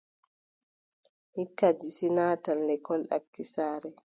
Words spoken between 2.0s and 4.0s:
naatan lekkol ɗaki saare.